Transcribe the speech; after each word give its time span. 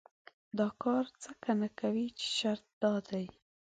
دا 0.57 0.67
کار 0.83 1.03
ځکه 1.23 1.51
نه 1.61 1.69
کوي 1.79 2.07
چې 2.19 2.27
شرط 2.37 2.65
دا 2.81 2.93
دی. 3.09 3.25